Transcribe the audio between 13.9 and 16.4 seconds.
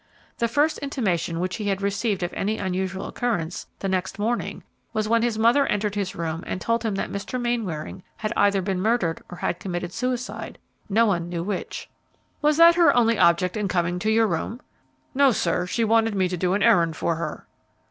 to your room?" "No, sir; she wanted me to